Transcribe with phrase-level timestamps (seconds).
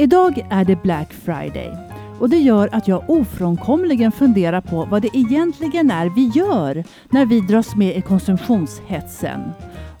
[0.00, 1.76] Idag är det Black Friday
[2.20, 7.26] och det gör att jag ofrånkomligen funderar på vad det egentligen är vi gör när
[7.26, 9.40] vi dras med i konsumtionshetsen.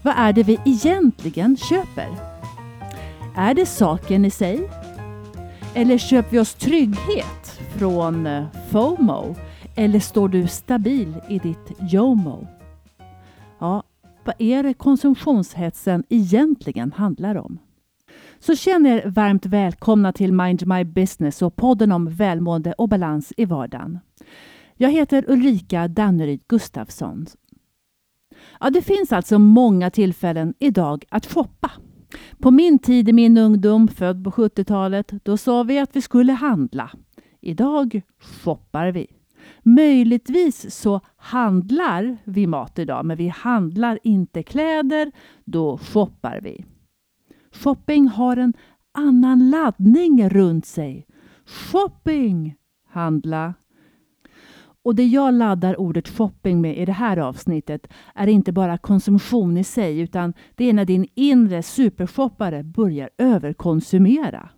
[0.02, 2.08] Vad är det vi egentligen köper?
[3.36, 4.70] Är det saken i sig?
[5.74, 9.36] Eller köper vi oss trygghet från eh, FOMO?
[9.76, 12.46] Eller står du stabil i ditt JOMO?
[13.58, 13.82] Ja,
[14.24, 17.58] vad är det konsumtionshetsen egentligen handlar om?
[18.42, 23.32] Så känner er varmt välkomna till Mind My Business och podden om välmående och balans
[23.36, 23.98] i vardagen.
[24.76, 27.26] Jag heter Ulrika Danneryd Gustafsson.
[28.60, 31.70] Ja, det finns alltså många tillfällen idag att shoppa.
[32.38, 36.32] På min tid i min ungdom, född på 70-talet, då sa vi att vi skulle
[36.32, 36.90] handla.
[37.40, 39.06] Idag shoppar vi.
[39.62, 45.12] Möjligtvis så handlar vi mat idag, men vi handlar inte kläder.
[45.44, 46.64] Då shoppar vi.
[47.52, 48.54] Shopping har en
[48.92, 51.06] annan laddning runt sig.
[51.46, 52.54] Shopping!
[52.88, 53.54] Handla.
[54.82, 59.56] Och det jag laddar ordet shopping med i det här avsnittet är inte bara konsumtion
[59.56, 64.48] i sig utan det är när din inre supershoppare börjar överkonsumera.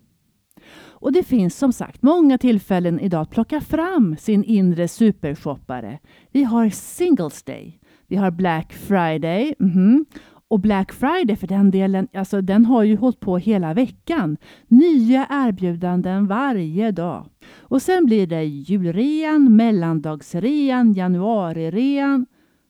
[1.03, 5.99] Och det finns som sagt många tillfällen idag att plocka fram sin inre supershoppare.
[6.31, 7.79] Vi har Singles Day.
[8.07, 9.55] Vi har Black Friday.
[9.59, 10.05] Mm -hmm.
[10.53, 14.37] Och Black Friday för den delen, alltså den har ju hållit på hela veckan.
[14.67, 17.25] Nya erbjudanden varje dag.
[17.59, 22.25] Och sen blir det julrean, mellandagsrean, januarirean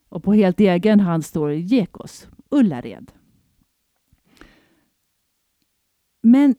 [0.09, 3.11] och på helt egen hand står Gekos, Ullared.
[6.21, 6.55] Men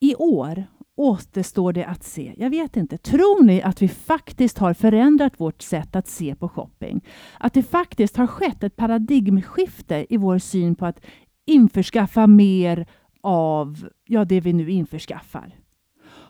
[0.00, 0.64] i år
[0.96, 2.34] återstår det att se.
[2.36, 2.98] Jag vet inte.
[2.98, 7.04] Tror ni att vi faktiskt har förändrat vårt sätt att se på shopping?
[7.38, 11.00] Att det faktiskt har skett ett paradigmskifte i vår syn på att
[11.46, 12.86] införskaffa mer
[13.22, 15.54] av ja, det vi nu införskaffar?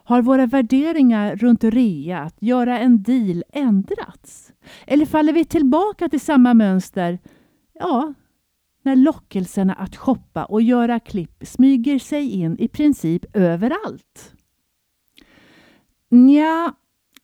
[0.04, 4.52] Har våra värderingar runt rea, att göra en deal, ändrats?
[4.86, 7.18] Eller faller vi tillbaka till samma mönster
[7.74, 8.14] ja,
[8.82, 14.35] när lockelserna att shoppa och göra klipp smyger sig in i princip överallt?
[16.10, 16.74] Nja,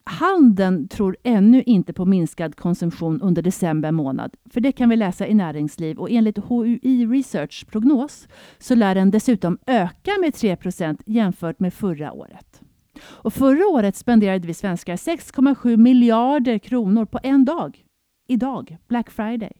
[0.05, 4.35] handeln tror ännu inte på minskad konsumtion under december månad.
[4.51, 8.29] För det kan vi läsa i Näringsliv och enligt HUI Research prognos
[8.59, 12.63] så lär den dessutom öka med 3% jämfört med förra året.
[13.05, 17.85] Och förra året spenderade vi svenskar 6,7 miljarder kronor på en dag.
[18.29, 19.53] Idag, Black Friday.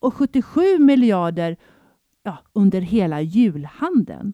[0.00, 1.56] Och 77 miljarder
[2.22, 4.32] ja, under hela julhandeln.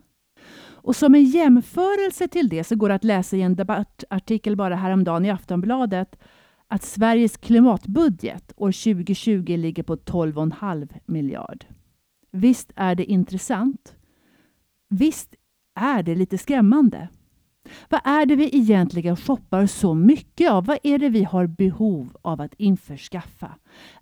[0.86, 4.76] Och som en jämförelse till det så går det att läsa i en debattartikel bara
[4.76, 6.18] häromdagen i Aftonbladet
[6.68, 11.64] att Sveriges klimatbudget år 2020 ligger på 12,5 miljard.
[12.32, 13.96] Visst är det intressant?
[14.88, 15.34] Visst
[15.74, 17.08] är det lite skrämmande?
[17.88, 20.64] Vad är det vi egentligen shoppar så mycket av?
[20.66, 23.54] Vad är det vi har behov av att införskaffa?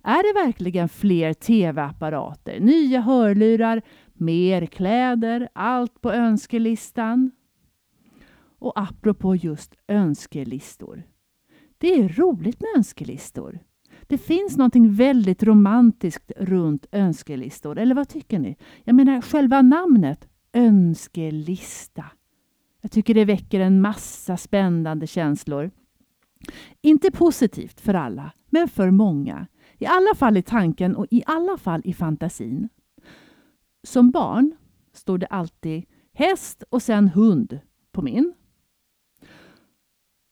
[0.03, 3.81] Är det verkligen fler tv-apparater, nya hörlurar,
[4.19, 7.31] mer kläder, allt på önskelistan?
[8.59, 11.03] Och apropå just önskelistor.
[11.77, 13.59] Det är roligt med önskelistor.
[14.07, 17.77] Det finns något väldigt romantiskt runt önskelistor.
[17.77, 18.57] Eller vad tycker ni?
[18.83, 22.05] Jag menar själva namnet önskelista.
[22.81, 25.71] Jag tycker det väcker en massa spännande känslor.
[26.81, 29.47] Inte positivt för alla, men för många.
[29.77, 32.69] I alla fall i tanken och i alla fall i fantasin.
[33.85, 34.55] Som barn
[34.93, 37.59] stod det alltid häst och sen hund
[37.91, 38.33] på min.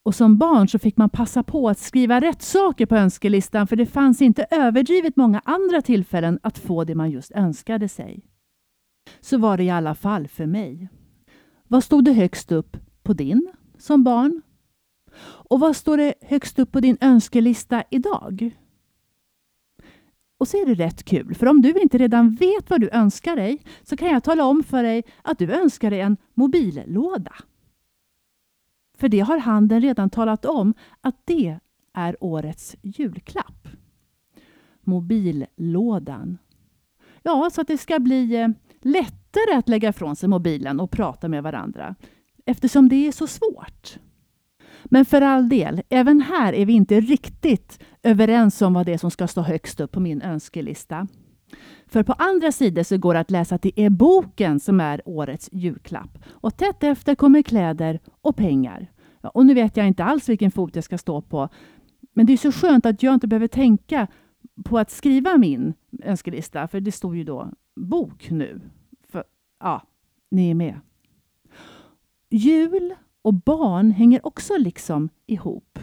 [0.06, 3.76] Och som barn så fick man passa på att skriva rätt saker på önskelistan för
[3.76, 8.26] det fanns inte överdrivet många andra tillfällen att få det man just önskade sig.
[9.20, 10.90] Så var det i alla fall för mig.
[11.68, 14.42] Vad stod det högst upp på din som barn?
[15.26, 18.52] Och vad står det högst upp på din önskelista idag?
[20.44, 23.36] Och så är det rätt kul, för om du inte redan vet vad du önskar
[23.36, 27.34] dig så kan jag tala om för dig att du önskar dig en mobillåda.
[28.98, 31.60] För det har handeln redan talat om att det
[31.94, 33.68] är årets julklapp.
[34.82, 36.38] Mobillådan.
[37.22, 38.48] Ja, så att det ska bli eh,
[38.82, 41.96] lättare att lägga ifrån sig mobilen och prata med varandra
[42.46, 43.98] eftersom det är så svårt.
[44.86, 48.98] Men för all del, även här är vi inte riktigt överens om vad det är
[48.98, 51.08] som ska stå högst upp på min önskelista.
[51.88, 55.02] För på andra sidor så går det att läsa att det är boken som är
[55.06, 56.18] årets julklapp.
[56.30, 58.92] Och tätt efter kommer kläder och pengar.
[59.22, 61.50] Ja, och nu vet jag inte alls vilken fot jag ska stå på.
[62.14, 64.08] Men det är så skönt att jag inte behöver tänka
[64.66, 68.62] på att skriva min önskelista, för det står ju då bok nu.
[69.10, 69.24] För,
[69.60, 69.82] ja,
[70.32, 70.80] ni är med.
[72.30, 75.80] Jul och barn hänger också liksom ihop.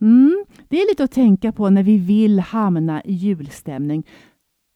[0.00, 4.06] Mm, det är lite att tänka på när vi vill hamna i julstämning.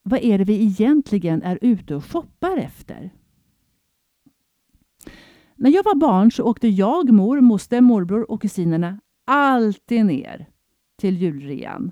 [0.03, 3.11] Vad är det vi egentligen är ute och shoppar efter?
[5.55, 10.45] När jag var barn så åkte jag, mor, moster, morbror och kusinerna alltid ner
[10.97, 11.91] till julrean.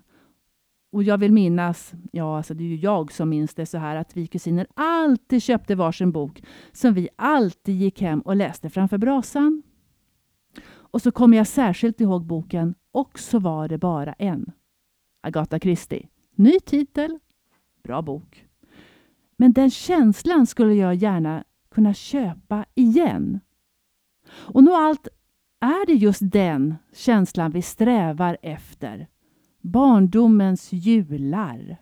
[0.92, 3.96] Och jag vill minnas, ja alltså det är ju jag som minns det så här,
[3.96, 8.98] att vi kusiner alltid köpte varsin bok som vi alltid gick hem och läste framför
[8.98, 9.64] brasan.
[10.92, 14.52] Och så kommer jag särskilt ihåg boken Och så var det bara en.
[15.22, 16.08] Agatha Christie.
[16.36, 17.20] Ny titel,
[17.84, 18.46] bra bok.
[19.38, 23.40] Men den känslan skulle jag gärna kunna köpa igen.
[24.32, 25.08] Och nog allt
[25.60, 29.08] är det just den känslan vi strävar efter.
[29.62, 31.78] Barndomens jular.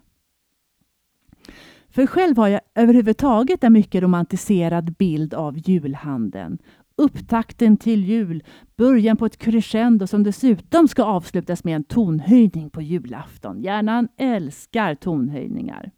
[1.89, 6.57] För själv har jag överhuvudtaget en mycket romantiserad bild av julhandeln.
[6.99, 8.43] Upptakten till jul,
[8.77, 13.61] början på ett crescendo som dessutom ska avslutas med en tonhöjning på julafton.
[13.61, 15.91] Hjärnan älskar tonhöjningar.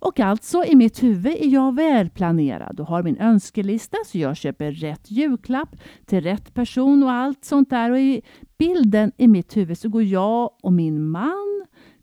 [0.00, 4.72] Och alltså i mitt huvud är jag välplanerad och har min önskelista så jag köper
[4.72, 5.76] rätt julklapp
[6.06, 7.90] till rätt person och allt sånt där.
[7.90, 8.22] Och i
[8.58, 11.57] bilden i mitt huvud så går jag och min man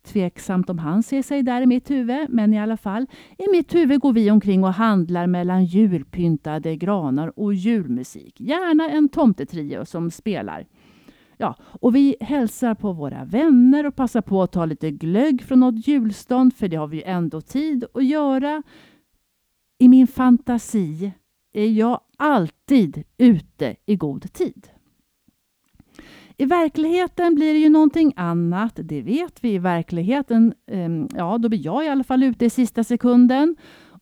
[0.06, 3.08] Tveksamt om han ser sig där i mitt huvud, men i alla fall.
[3.38, 8.42] I mitt huvud går vi omkring och handlar mellan julpyntade granar och julmusik.
[8.42, 10.66] Gärna en tomtetrio som spelar.
[11.38, 15.60] Ja, och vi hälsar på våra vänner och passar på att ta lite glögg från
[15.60, 18.64] något julstånd, för det har vi ju ändå tid att göra.
[19.80, 21.12] I min fantasi
[21.54, 24.68] är jag alltid ute i god tid.
[26.38, 29.54] I verkligheten blir det ju någonting annat, det vet vi.
[29.54, 33.56] I verkligheten, ehm, ja då blir jag i alla fall ute i sista sekunden.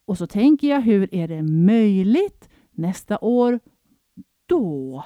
[0.05, 3.59] Och så tänker jag, hur är det möjligt nästa år?
[4.45, 5.03] Då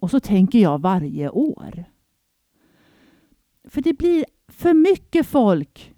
[0.00, 1.84] och så tänker jag varje år.
[3.68, 5.94] För det blir för mycket folk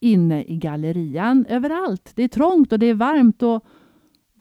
[0.00, 2.12] inne i gallerian överallt.
[2.14, 3.42] Det är trångt och det är varmt.
[3.42, 3.64] och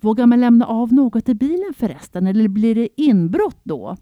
[0.02, 2.28] Vågar man lämna av något i bilen förresten?
[2.28, 3.98] Eller blir det inbrott då?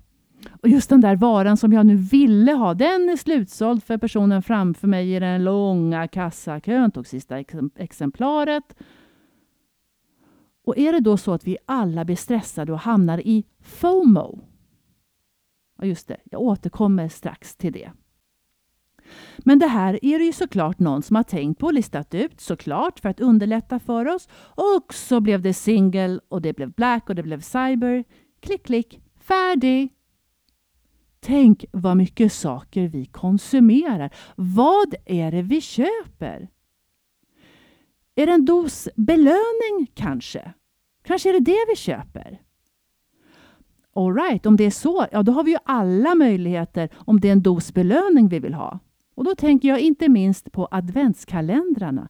[0.62, 4.44] Och just den där varan som jag nu ville ha, den är slutsåld för personen
[4.44, 6.92] framför mig i den långa kassakön.
[6.92, 7.40] Tog sista
[7.76, 8.76] exemplaret.
[10.66, 14.40] Och är det då så att vi alla blir stressade och hamnar i FOMO,
[15.82, 17.92] Ja, just det, jag återkommer strax till det.
[19.38, 22.42] Men det här är det ju såklart någon som har tänkt på och listat ut,
[22.42, 24.28] såklart, för att underlätta för oss.
[24.56, 28.04] Och så blev det single och det blev black och det blev cyber.
[28.40, 29.94] Klick, klick, färdig!
[31.20, 34.14] Tänk vad mycket saker vi konsumerar.
[34.36, 36.50] Vad är det vi köper?
[38.16, 40.54] Är det en dos belöning kanske?
[41.04, 42.42] Kanske är det det vi köper?
[43.96, 47.32] Alright, om det är så, ja då har vi ju alla möjligheter om det är
[47.32, 48.80] en dos belöning vi vill ha.
[49.16, 52.10] Och då tänker jag inte minst på adventskalendrarna.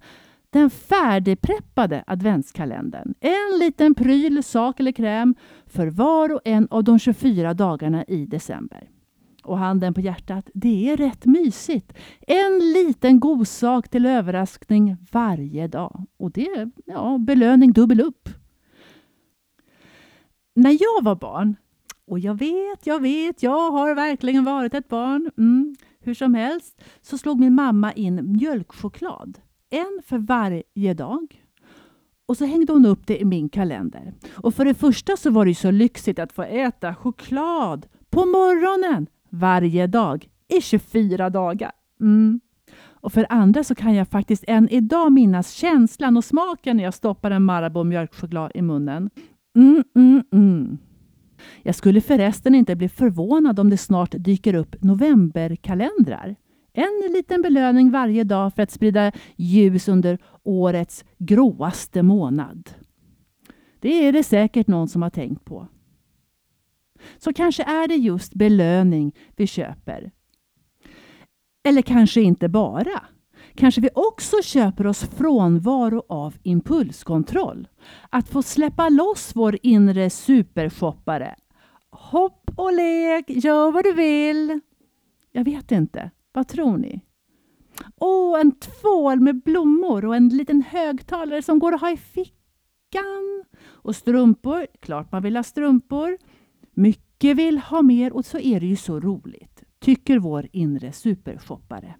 [0.50, 3.14] Den färdigpreppade adventskalendern.
[3.20, 5.36] En liten pryl, sak eller kräm
[5.66, 8.90] för var och en av de 24 dagarna i december.
[9.50, 11.94] Och handen på hjärtat, det är rätt mysigt.
[12.28, 16.06] En liten godsak till överraskning varje dag.
[16.18, 18.30] Och det är ja, belöning dubbel upp.
[20.56, 21.56] När jag var barn
[22.08, 25.32] och jag vet, jag vet, jag har verkligen varit ett barn.
[25.38, 25.76] Mm.
[26.00, 29.40] Hur som helst så slog min mamma in mjölkchoklad.
[29.70, 31.44] En för varje dag.
[32.26, 34.14] Och så hängde hon upp det i min kalender.
[34.36, 39.08] Och för det första så var det så lyxigt att få äta choklad på morgonen
[39.30, 41.72] varje dag i 24 dagar.
[42.02, 42.40] Mm.
[43.02, 46.94] Och för andra så kan jag faktiskt än idag minnas känslan och smaken när jag
[46.94, 49.10] stoppar en Marabou mjölkchoklad i munnen.
[49.56, 50.78] Mm, mm, mm.
[51.64, 56.36] Jag skulle förresten inte bli förvånad om det snart dyker upp novemberkalendrar.
[56.74, 62.70] En liten belöning varje dag för att sprida ljus under årets gråaste månad.
[63.80, 65.68] Det är det säkert någon som har tänkt på.
[67.18, 70.12] Så kanske är det just belöning vi köper.
[71.64, 73.02] Eller kanske inte bara.
[73.56, 77.68] Kanske vi också köper oss frånvaro av impulskontroll.
[78.10, 81.36] Att få släppa loss vår inre supershoppare.
[81.90, 84.60] Hopp och lek, gör vad du vill.
[85.32, 86.12] Jag vet inte.
[86.32, 87.02] Vad tror ni?
[87.96, 93.44] Åh, en tvål med blommor och en liten högtalare som går att ha i fickan.
[93.66, 96.18] Och strumpor, klart man vill ha strumpor.
[96.80, 101.96] Mycket vill ha mer och så är det ju så roligt, tycker vår inre supershoppare.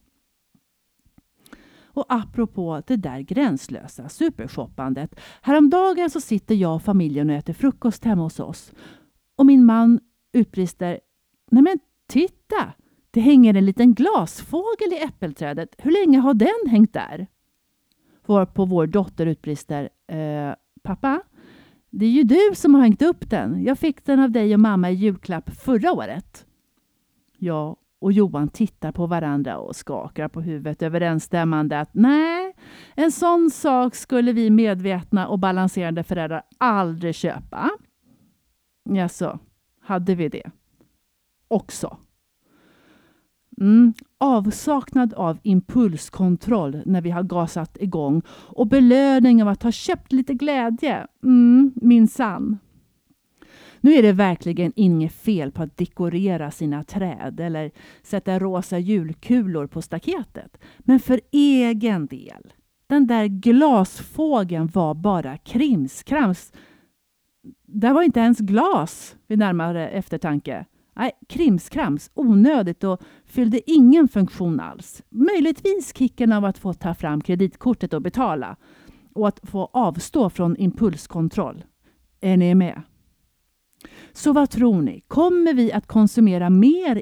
[1.84, 5.20] Och apropå det där gränslösa supershoppandet.
[5.42, 8.72] Häromdagen så sitter jag och familjen och äter frukost hemma hos oss.
[9.36, 10.00] och min man
[10.34, 11.00] utbrister
[11.52, 12.74] Nej men titta!
[13.12, 15.76] Det hänger en liten glasfågel i äppelträdet.
[15.78, 17.28] Hur länge har den hängt där?
[18.26, 21.22] Varpå vår dotter utbrister eh, Pappa,
[21.90, 23.64] det är ju du som har hängt upp den.
[23.64, 26.46] Jag fick den av dig och mamma i julklapp förra året.
[27.38, 32.56] Jag och Johan tittar på varandra och skakar på huvudet överensstämmande att nej,
[32.96, 37.70] en sån sak skulle vi medvetna och balanserande föräldrar aldrig köpa.
[38.90, 39.40] Jaså,
[39.82, 40.52] hade vi det?
[41.48, 41.98] Också.
[43.60, 43.94] Mm.
[44.18, 50.34] Avsaknad av impulskontroll när vi har gasat igång och belöning av att ha köpt lite
[50.34, 51.08] glädje.
[51.24, 52.58] Mm, minsann.
[53.82, 57.72] Nu är det verkligen inget fel på att dekorera sina träd eller
[58.04, 60.58] sätta rosa julkulor på staketet.
[60.80, 62.54] Men för egen del,
[62.88, 66.54] den där glasfågeln var bara krimskrams.
[67.66, 70.66] Det var inte ens glas vid närmare eftertanke.
[70.96, 75.04] Nej, krimskrams, onödigt och fyllde ingen funktion alls.
[75.10, 78.56] Möjligtvis kicken av att få ta fram kreditkortet och betala
[79.14, 81.64] och att få avstå från impulskontroll.
[82.22, 82.82] Är ni med?
[84.14, 85.02] Så vad tror ni?
[85.08, 87.02] Kommer vi att konsumera mer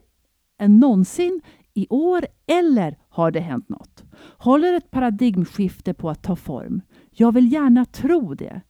[0.60, 1.42] än någonsin
[1.74, 4.04] i år eller har det hänt något?
[4.38, 6.82] Håller ett paradigmskifte på att ta form?
[7.12, 8.62] Jag vill gärna tro det.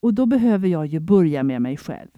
[0.00, 2.08] Och då behöver jag ju börja med mig själv.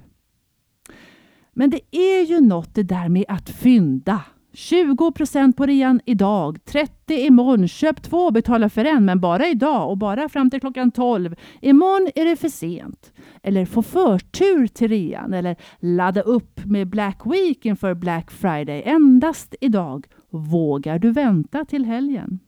[1.53, 4.25] Men det är ju något det där med att fynda.
[4.53, 9.99] 20% på rean idag, 30 imorgon, köp två, betala för en, men bara idag och
[9.99, 11.35] bara fram till klockan 12.
[11.61, 13.13] Imorgon är det för sent.
[13.43, 18.83] Eller få förtur till rean eller ladda upp med Black Week inför Black Friday.
[18.87, 20.07] Endast idag.
[20.31, 22.41] Vågar du vänta till helgen?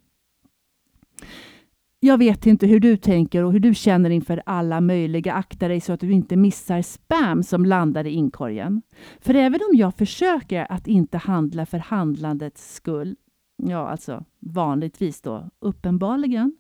[2.03, 5.33] Jag vet inte hur du tänker och hur du känner inför alla möjliga.
[5.33, 8.83] Akta dig så att du inte missar spam som landar i inkorgen.
[9.21, 13.17] För även om jag försöker att inte handla för handlandets skull,
[13.63, 16.57] ja alltså vanligtvis då uppenbarligen,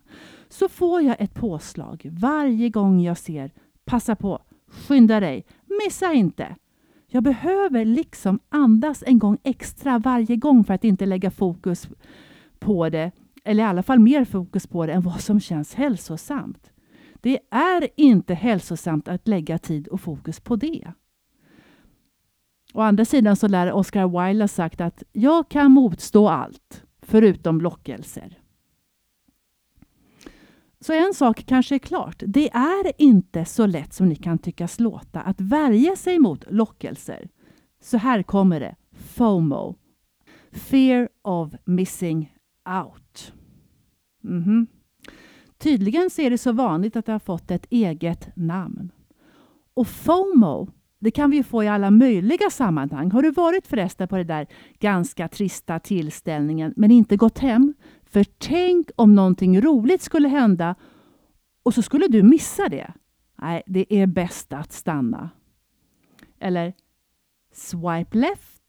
[0.48, 3.50] så får jag ett påslag varje gång jag ser
[3.84, 5.44] passa på, skynda dig,
[5.84, 6.56] missa inte.
[7.06, 11.88] Jag behöver liksom andas en gång extra varje gång för att inte lägga fokus
[12.58, 13.12] på det
[13.44, 16.72] eller i alla fall mer fokus på det än vad som känns hälsosamt.
[17.20, 20.92] Det är inte hälsosamt att lägga tid och fokus på det.
[22.74, 27.60] Å andra sidan så lär Oscar Wilde ha sagt att jag kan motstå allt, förutom
[27.60, 28.38] lockelser.
[30.80, 32.22] Så en sak kanske är klart.
[32.26, 37.28] Det är inte så lätt som ni kan tyckas låta att värja sig mot lockelser.
[37.80, 38.76] Så här kommer det.
[38.92, 39.76] FOMO.
[40.52, 42.32] Fear of missing
[42.64, 43.32] out.
[44.24, 44.66] Mm -hmm.
[45.58, 48.92] Tydligen så är det så vanligt att det har fått ett eget namn.
[49.74, 53.10] Och FOMO, det kan vi ju få i alla möjliga sammanhang.
[53.10, 54.46] Har du varit förresten på den där
[54.78, 57.74] ganska trista tillställningen men inte gått hem?
[58.04, 60.74] För tänk om någonting roligt skulle hända
[61.62, 62.92] och så skulle du missa det.
[63.38, 65.30] Nej, det är bäst att stanna.
[66.40, 66.74] Eller
[67.52, 68.59] swipe left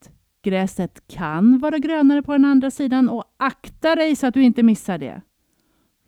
[0.44, 4.64] Gräset kan vara grönare på den andra sidan och akta dig så att du inte
[4.64, 5.22] missar det.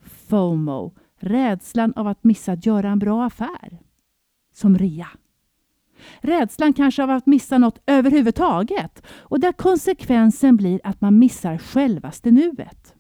[0.02, 3.80] FOMO, rädslan av att missa att göra en bra affär.
[4.54, 5.08] Som rea.
[6.22, 12.32] Rädslan kanske av att missa något överhuvudtaget och där konsekvensen blir att man missar självaste
[12.32, 12.96] nuet.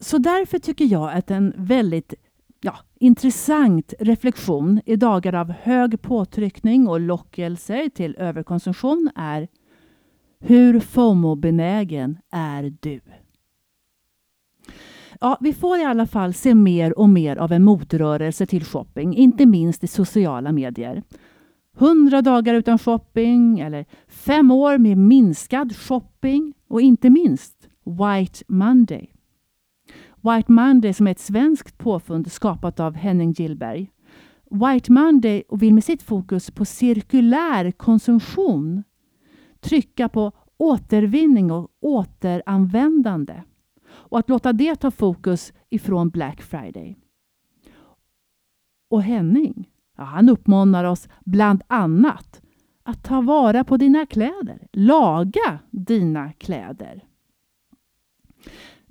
[0.00, 2.14] Så därför tycker jag att en väldigt
[2.60, 9.48] ja, intressant reflektion i dagar av hög påtryckning och lockelser till överkonsumtion är
[10.46, 13.00] hur FOMO-benägen är du?
[15.20, 19.14] Ja, vi får i alla fall se mer och mer av en motrörelse till shopping,
[19.16, 21.02] inte minst i sociala medier.
[21.78, 29.10] 100 dagar utan shopping eller fem år med minskad shopping och inte minst White Monday.
[30.20, 33.90] White Monday som är ett svenskt påfund skapat av Henning Gillberg.
[34.50, 38.82] White Monday vill med sitt fokus på cirkulär konsumtion
[39.64, 43.42] trycka på återvinning och återanvändande
[43.88, 46.96] och att låta det ta fokus ifrån Black Friday.
[48.90, 52.42] Och Henning, ja, han uppmanar oss bland annat
[52.82, 57.04] att ta vara på dina kläder, laga dina kläder.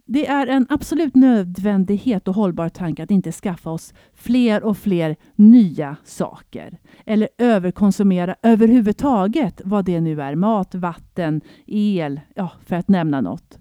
[0.06, 5.16] Det är en absolut nödvändighet och hållbar tanke att inte skaffa oss fler och fler
[5.36, 6.78] nya saker.
[7.06, 10.36] Eller överkonsumera överhuvudtaget, vad det nu är.
[10.36, 13.60] Mat, vatten, el, ja, för att nämna något.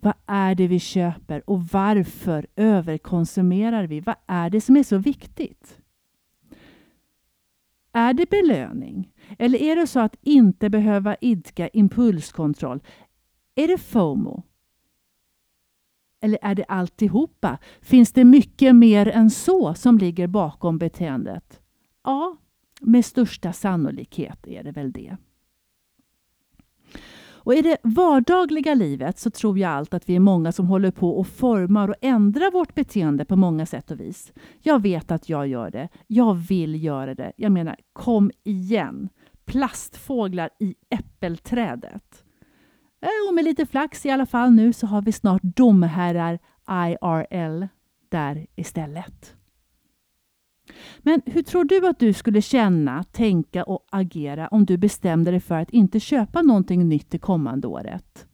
[0.00, 4.00] Vad är det vi köper och varför överkonsumerar vi?
[4.00, 5.78] Vad är det som är så viktigt?
[7.92, 9.12] Är det belöning?
[9.38, 12.82] Eller är det så att inte behöva idka impulskontroll?
[13.54, 14.42] Är det FOMO?
[16.24, 17.58] Eller är det alltihopa?
[17.80, 21.60] Finns det mycket mer än så som ligger bakom beteendet?
[22.04, 22.36] Ja,
[22.80, 25.16] med största sannolikhet är det väl det.
[27.26, 30.90] Och I det vardagliga livet så tror jag allt att vi är många som håller
[30.90, 34.32] på och formar och ändrar vårt beteende på många sätt och vis.
[34.62, 35.88] Jag vet att jag gör det.
[36.06, 37.32] Jag vill göra det.
[37.36, 39.08] Jag menar, kom igen!
[39.44, 42.23] Plastfåglar i äppelträdet.
[43.04, 47.66] Eh, och med lite flax i alla fall nu så har vi snart domherrar IRL
[48.08, 49.36] där istället.
[50.98, 55.40] Men hur tror du att du skulle känna, tänka och agera om du bestämde dig
[55.40, 58.26] för att inte köpa någonting nytt det kommande året?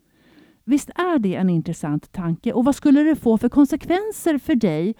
[0.64, 2.52] Visst är det en intressant tanke?
[2.52, 4.94] Och vad skulle det få för konsekvenser för dig?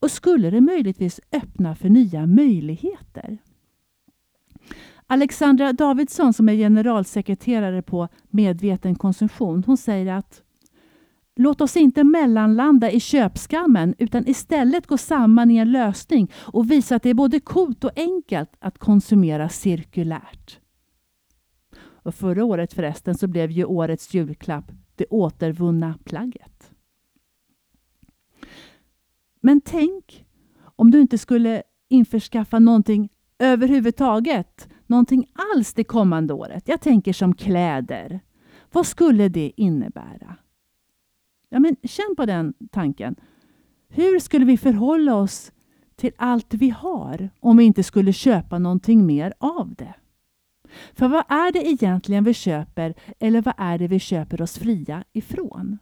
[0.00, 3.38] Och skulle det möjligtvis öppna för nya möjligheter?
[5.10, 10.42] Alexandra Davidsson som är generalsekreterare på Medveten konsumtion, hon säger att
[11.40, 16.96] Låt oss inte mellanlanda i köpskammen utan istället gå samman i en lösning och visa
[16.96, 20.60] att det är både coolt och enkelt att konsumera cirkulärt.
[21.80, 26.70] Och förra året förresten så blev ju årets julklapp det återvunna plagget.
[29.40, 30.26] Men tänk
[30.60, 36.68] om du inte skulle införskaffa någonting överhuvudtaget, någonting alls det kommande året.
[36.68, 38.20] Jag tänker som kläder.
[38.72, 40.36] Vad skulle det innebära?
[41.48, 43.16] Ja, men känn på den tanken.
[43.88, 45.52] Hur skulle vi förhålla oss
[45.96, 49.94] till allt vi har om vi inte skulle köpa någonting mer av det?
[50.92, 55.04] För vad är det egentligen vi köper eller vad är det vi köper oss fria
[55.12, 55.78] ifrån?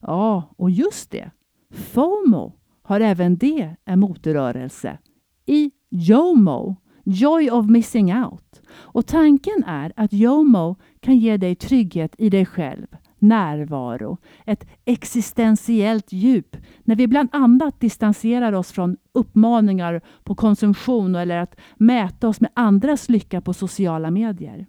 [0.00, 1.30] Ja, och just det.
[1.70, 4.98] FOMO har även det en motorrörelse
[5.46, 8.62] i JOMO, Joy of Missing Out.
[8.72, 12.86] Och tanken är att JOMO kan ge dig trygghet i dig själv,
[13.18, 21.38] närvaro, ett existentiellt djup när vi bland annat distanserar oss från uppmaningar på konsumtion eller
[21.38, 24.66] att mäta oss med andras lycka på sociala medier.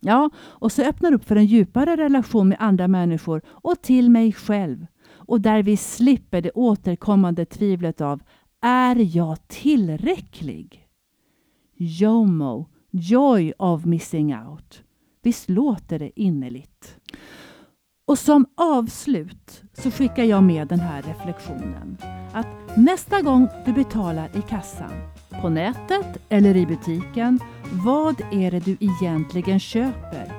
[0.00, 4.32] Ja, och så öppnar upp för en djupare relation med andra människor och till mig
[4.32, 4.86] själv.
[5.08, 8.22] Och där vi slipper det återkommande tvivlet av
[8.60, 10.85] är jag tillräcklig?
[11.78, 14.82] JOMO, Joy of Missing Out.
[15.22, 16.96] Visst låter det innerligt?
[18.06, 21.96] Och som avslut så skickar jag med den här reflektionen.
[22.32, 24.92] Att nästa gång du betalar i kassan,
[25.42, 27.40] på nätet eller i butiken,
[27.84, 30.32] vad är det du egentligen köper?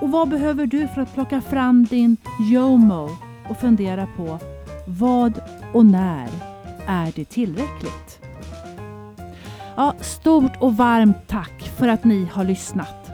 [0.00, 2.16] Och vad behöver du för att plocka fram din
[2.52, 3.08] JOMO
[3.50, 4.38] och fundera på
[4.86, 5.40] vad
[5.74, 6.28] och när
[6.86, 8.23] är det tillräckligt?
[9.76, 13.10] Ja, stort och varmt tack för att ni har lyssnat.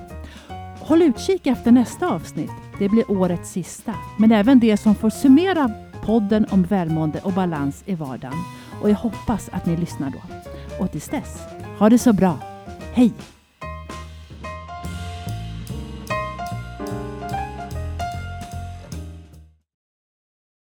[0.80, 2.50] Håll utkik efter nästa avsnitt.
[2.78, 5.70] Det blir årets sista, men även det som får summera
[6.04, 8.38] podden om välmående och balans i vardagen.
[8.82, 10.18] Och jag hoppas att ni lyssnar då.
[10.84, 11.38] Och tills dess,
[11.78, 12.38] ha det så bra.
[12.92, 13.12] Hej!